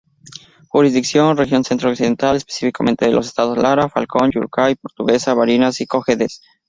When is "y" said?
5.79-5.85